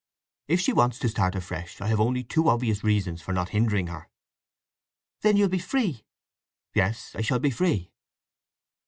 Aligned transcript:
If 0.47 0.59
she 0.59 0.73
wants 0.73 0.97
to 0.97 1.09
start 1.09 1.35
afresh 1.35 1.79
I 1.79 1.85
have 1.85 1.99
only 1.99 2.23
too 2.23 2.49
obvious 2.49 2.83
reasons 2.83 3.21
for 3.21 3.33
not 3.33 3.49
hindering 3.49 3.85
her." 3.85 4.09
"Then 5.21 5.37
you'll 5.37 5.47
be 5.47 5.59
free?" 5.59 6.05
"Yes, 6.73 7.11
I 7.15 7.21
shall 7.21 7.37
be 7.37 7.51
free." 7.51 7.91